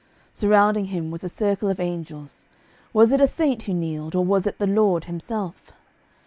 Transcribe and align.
Surrounding 0.33 0.85
him 0.85 1.11
was 1.11 1.23
a 1.23 1.29
circle 1.29 1.69
of 1.69 1.79
angels. 1.79 2.45
Was 2.91 3.11
it 3.11 3.21
a 3.21 3.27
saint 3.27 3.61
who 3.61 3.73
kneeled, 3.75 4.15
or 4.15 4.25
was 4.25 4.47
it 4.47 4.57
the 4.57 4.65
Lord 4.65 5.05
Himself? 5.05 5.71